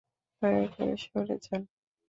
দয়া 0.41 0.65
করে 0.73 0.95
সরে 1.03 1.35
যান। 1.45 1.61